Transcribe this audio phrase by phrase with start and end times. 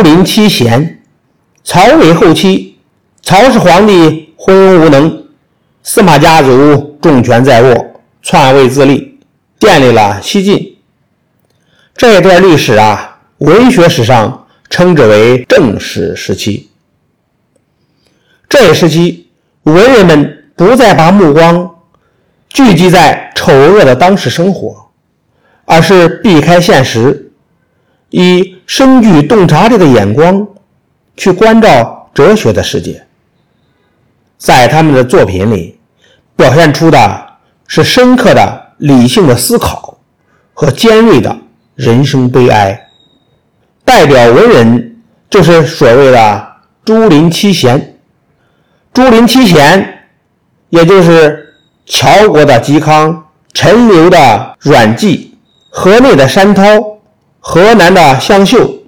[0.00, 1.02] 朱林七贤。
[1.62, 2.78] 曹魏后期，
[3.20, 5.24] 曹氏皇帝昏庸无能，
[5.82, 9.18] 司马家族重权在握，篡位自立，
[9.58, 10.78] 建立了西晋。
[11.94, 16.70] 这一段历史啊，文学史上称之为正史时期。
[18.48, 19.28] 这一时期，
[19.64, 21.74] 文人们不再把目光
[22.48, 24.88] 聚集在丑恶的当时生活，
[25.66, 27.32] 而是避开现实，
[28.08, 30.46] 以深具洞察力的眼光
[31.16, 33.04] 去关照哲学的世界。
[34.38, 35.76] 在他们的作品里，
[36.36, 37.26] 表现出的
[37.66, 39.98] 是深刻的理性的思考
[40.54, 41.36] 和尖锐的。
[41.74, 42.88] 人生悲哀，
[43.84, 46.46] 代表文人就是所谓的
[46.84, 47.98] 朱林七贤。
[48.92, 50.04] 朱林七贤，
[50.68, 51.54] 也就是
[51.86, 55.36] 乔国的嵇康、陈留的阮籍、
[55.70, 56.62] 河内的山涛、
[57.40, 58.82] 河南的向秀、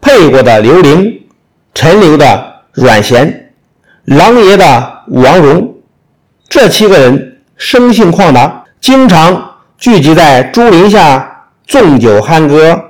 [0.00, 1.26] 沛国的刘伶、
[1.74, 3.52] 陈留的阮咸、
[4.04, 5.74] 琅琊的王戎。
[6.48, 11.34] 这七个人生性旷达，经常聚集在朱林下。
[11.66, 12.82] 纵酒酣歌，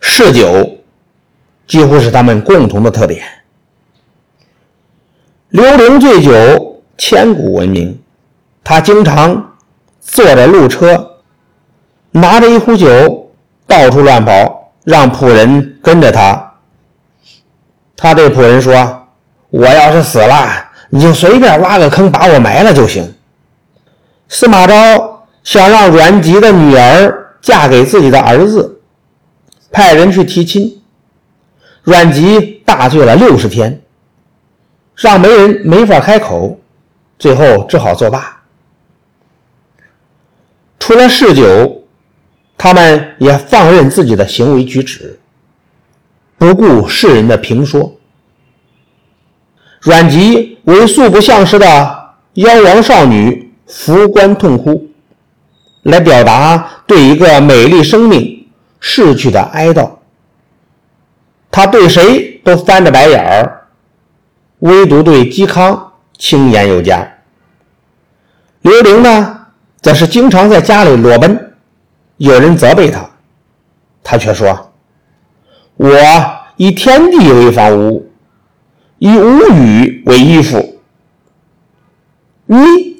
[0.00, 0.78] 嗜酒
[1.66, 3.22] 几乎是他们共同的特点。
[5.50, 8.00] 刘伶醉酒千古闻名，
[8.64, 9.58] 他经常
[10.00, 11.09] 坐着路车，
[12.12, 13.30] 拿着一壶酒
[13.66, 16.54] 到处乱跑，让仆人跟着他。
[17.96, 19.06] 他对仆人说
[19.50, 23.14] ：“我要是死了，你就随便挖个坑把我埋了就行。”
[24.28, 25.16] 司马昭。
[25.42, 28.78] 想让阮籍的女儿嫁给自己的儿子，
[29.72, 30.82] 派人去提亲。
[31.82, 33.80] 阮籍大醉了六十天，
[34.94, 36.60] 让媒人没法开口，
[37.18, 38.42] 最后只好作罢。
[40.78, 41.79] 除了嗜酒，
[42.62, 45.18] 他们也放任自己的行为举止，
[46.36, 47.96] 不顾世人的评说。
[49.80, 51.66] 阮籍为素不相识的
[52.34, 54.86] 妖王少女扶棺痛哭。
[55.84, 58.46] 来表达对一个美丽生命
[58.78, 59.92] 逝去的哀悼。
[61.50, 63.68] 他对谁都翻着白眼儿，
[64.58, 67.10] 唯独对嵇康轻言有加。
[68.60, 69.46] 刘伶呢，
[69.80, 71.49] 则是经常在家里裸奔，
[72.20, 73.08] 有人责备他，
[74.04, 74.72] 他却说
[75.78, 75.88] ：“我
[76.56, 78.10] 以天地为房屋，
[78.98, 80.78] 以无雨为衣服，
[82.44, 82.58] 你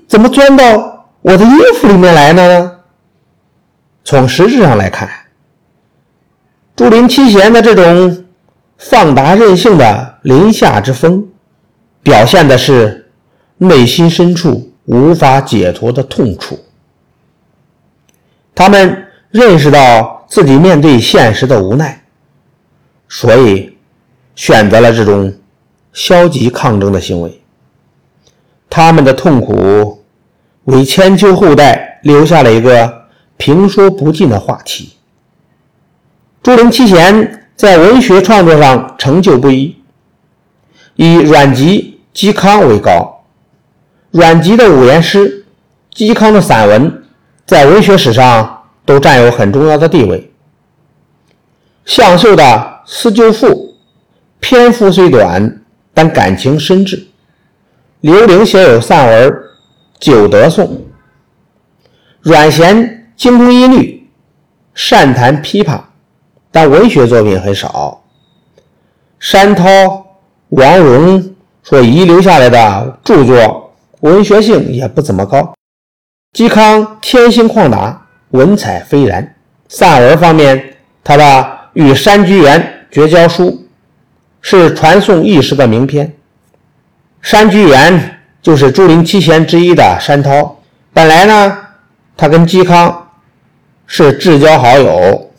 [0.09, 2.79] 怎么钻到？”我的衣服里面来呢？
[4.05, 5.07] 从实质上来看，
[6.75, 8.25] 朱林七贤的这种
[8.79, 11.29] 放达任性的林下之风，
[12.03, 13.13] 表现的是
[13.59, 16.59] 内心深处无法解脱的痛楚。
[18.55, 22.03] 他们认识到自己面对现实的无奈，
[23.09, 23.77] 所以
[24.35, 25.33] 选择了这种
[25.93, 27.43] 消极抗争的行为。
[28.69, 29.97] 他们的痛苦。
[30.65, 33.07] 为千秋后代留下了一个
[33.39, 34.93] 评说不尽的话题。
[36.43, 39.75] 朱林七贤在文学创作上成就不一，
[40.97, 43.25] 以阮籍、嵇康为高。
[44.11, 45.47] 阮籍的五言诗、
[45.95, 47.05] 嵇康的散文，
[47.47, 48.60] 在文学史上
[48.91, 50.33] 都占有很重要的地位。
[51.85, 52.43] 向秀的
[52.85, 53.47] 《思旧赋》，
[54.41, 55.63] 篇幅虽短，
[55.95, 57.05] 但感情深挚。
[58.01, 59.43] 刘伶写有散文。
[60.01, 60.81] 九德颂，
[62.23, 64.09] 阮咸精通音律，
[64.75, 65.79] 善弹琵琶，
[66.51, 68.03] 但文学作品很少。
[69.19, 70.07] 山涛、
[70.49, 75.55] 王戎所遗留下来的著作，文学性也不怎么高。
[76.33, 78.00] 嵇康天性旷达，
[78.31, 79.35] 文采斐然。
[79.69, 80.75] 散文方面，
[81.05, 81.25] 他的
[81.75, 83.51] 《与山居元绝交书》
[84.41, 86.13] 是传颂一时的名篇。
[87.23, 88.17] 山居元。
[88.43, 90.59] 就是朱林七贤之一的山涛，
[90.95, 91.59] 本来呢，
[92.17, 93.11] 他跟嵇康
[93.87, 95.31] 是至交好友。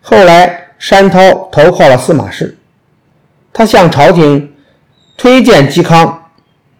[0.00, 2.56] 后来山涛投靠了司马氏，
[3.52, 4.54] 他向朝廷
[5.18, 6.30] 推荐嵇康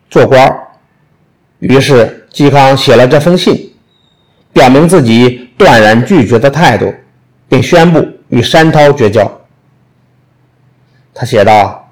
[0.08, 0.50] 做官
[1.58, 3.57] 于是嵇康写了这封信，
[4.52, 6.94] 表明自己断然拒绝的态度，
[7.48, 9.40] 并宣布与山涛绝交。
[11.14, 11.90] 他写道：“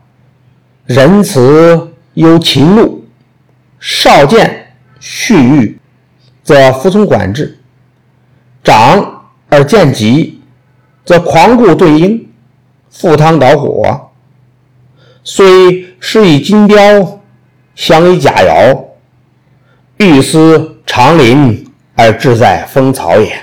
[0.87, 3.05] 仁慈忧秦怒。”
[3.79, 5.79] 少见蓄欲，
[6.43, 7.45] 则服从管制；
[8.65, 10.41] 长而见急，
[11.05, 12.27] 则狂固对应，
[12.91, 14.11] 赴汤蹈火。
[15.23, 17.21] 虽施以金雕，
[17.75, 18.87] 相以假肴，
[19.99, 21.66] 欲思长林
[21.97, 23.37] 而志在风草也。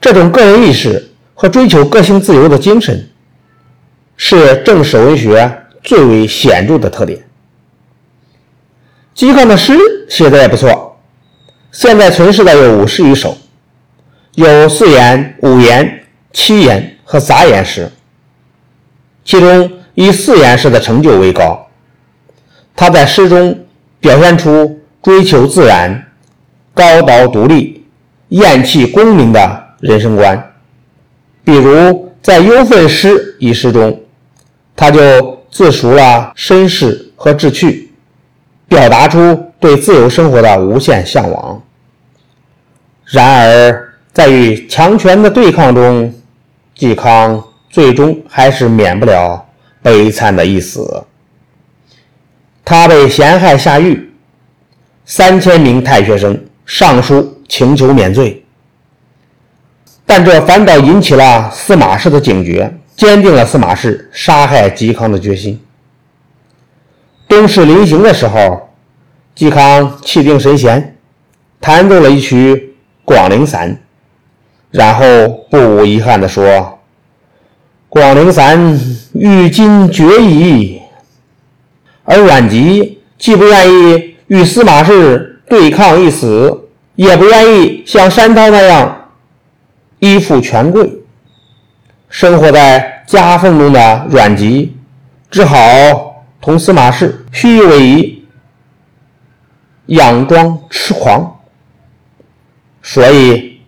[0.00, 3.08] 这种个人意识和追求个性自由的精神，
[4.16, 7.22] 是正史文学最为显著的特点。
[9.14, 9.78] 嵇康的诗
[10.08, 10.98] 写的也不错，
[11.72, 13.36] 现在存世的有五十余首，
[14.34, 17.90] 有四言、五言、七言和杂言诗，
[19.24, 21.66] 其中以四言诗的成就为高。
[22.74, 23.58] 他在诗中
[24.00, 26.05] 表现出追求自然、
[26.76, 27.82] 高岛独立、
[28.28, 30.52] 厌弃功名的人生观。
[31.42, 33.08] 比如在《忧愤诗》
[33.38, 33.98] 一诗中，
[34.76, 37.90] 他就自述了身世和志趣，
[38.68, 41.62] 表达出对自由生活的无限向往。
[43.06, 46.12] 然而，在与强权的对抗中，
[46.76, 49.42] 嵇康最终还是免不了
[49.80, 51.02] 悲惨的一死。
[52.62, 54.12] 他被陷害下狱，
[55.06, 58.44] 三千名太学生上书请求免罪。
[60.04, 65.60] 但这反倒引起了司马氏的警觉，坚定了司马氏杀害嵇康的决心。
[67.28, 68.68] 东市临行的时候，
[69.36, 70.96] 嵇康气定神闲，
[71.60, 72.54] 弹奏了一曲
[73.04, 73.70] 《广陵散》，
[74.70, 76.78] 然后不无遗憾地说
[77.88, 78.80] ：“广陵散，
[79.12, 80.80] 欲今绝矣。”
[82.04, 89.08] 而阮籍既不愿意与司马氏对抗一死，也不愿意像山涛那样。
[90.00, 90.92] 依附权贵，
[92.08, 94.76] 生活在夹缝中的阮籍，
[95.30, 95.56] 只好
[96.40, 98.24] 同司马氏虚伪仪，
[99.88, 101.38] 佯装痴狂。
[102.82, 103.60] 所以，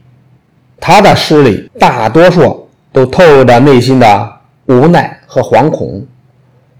[0.79, 4.33] 他的诗里大多数都透露着内心的
[4.67, 6.07] 无奈和惶恐，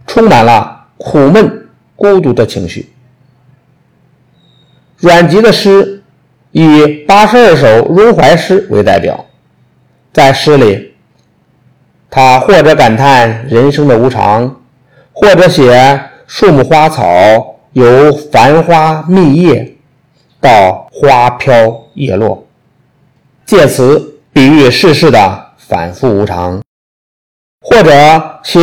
[0.07, 2.93] 充满了苦闷、孤独的情绪。
[5.01, 6.03] 阮籍的诗
[6.51, 9.25] 以八十二首咏怀诗为代表。
[10.13, 10.95] 在诗里，
[12.11, 14.61] 他或者感叹人生的无常，
[15.13, 17.05] 或者写树木花草
[17.75, 19.77] 由繁花密叶
[20.41, 21.55] 到花飘
[21.95, 22.45] 叶落，
[23.47, 26.61] 借此比喻世事的反复无常；
[27.61, 28.59] 或者写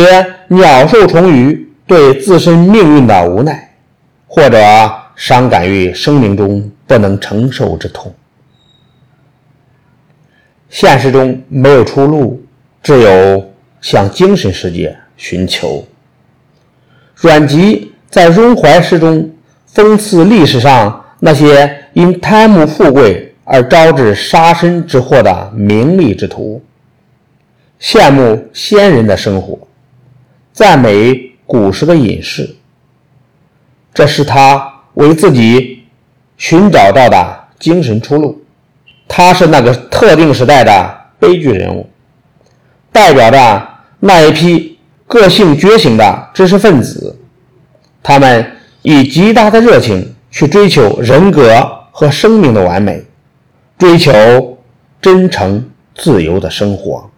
[0.48, 3.74] 鸟兽虫鱼对自身命运的无奈，
[4.26, 4.58] 或者
[5.16, 8.14] 伤感于生命中不能承受之痛。
[10.68, 12.44] 现实中没有出路，
[12.82, 15.84] 只有向精神世界寻求。
[17.14, 19.34] 阮籍在咏怀诗中
[19.72, 26.62] 讽刺历史上那些因贪慕富贵而招致杀身之祸的名利之徒，
[27.80, 29.58] 羡慕先人的生活，
[30.52, 32.54] 赞美古时的隐士。
[33.94, 35.84] 这是他为自己
[36.36, 38.42] 寻找到的精神出路。
[39.08, 41.88] 他是那个特定时代的悲剧人物，
[42.90, 43.68] 代表着
[44.00, 47.16] 那一批个性觉醒的知识分子，
[48.02, 48.52] 他们
[48.82, 53.04] 以极大的热情去追求人格和生命的完美，
[53.78, 54.58] 追求
[55.00, 57.08] 真诚自由的生活。